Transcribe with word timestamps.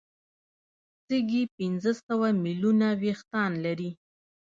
سږي 1.05 1.43
پنځه 1.57 1.91
سوه 2.05 2.27
ملیونه 2.43 2.87
وېښتان 3.01 3.51
لري. 3.65 3.91